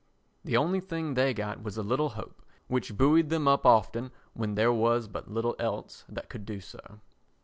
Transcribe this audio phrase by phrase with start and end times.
[0.43, 4.55] The only thing they got was a little hope, which buoyed them up often when
[4.55, 7.01] there was but little else that could do so.